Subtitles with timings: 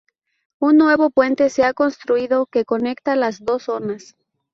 [0.57, 4.15] Un nuevo puente se ha construido que conecta las dos zonas.